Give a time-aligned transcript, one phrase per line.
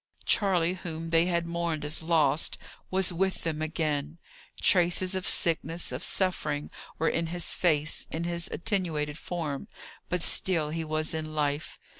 [0.25, 2.57] Charley, whom they had mourned as lost,
[2.89, 4.17] was with them again:
[4.59, 9.67] traces of sickness, of suffering were in his face, in his attenuated form;
[10.09, 11.77] but still he was in life.